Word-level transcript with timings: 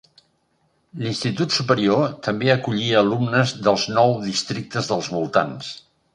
L'institut 1.01 1.57
superior 1.57 2.01
també 2.29 2.49
acollia 2.53 2.97
alumnes 3.03 3.53
dels 3.69 3.87
nou 3.99 4.17
districtes 4.25 4.91
dels 4.95 5.13
voltants. 5.19 5.71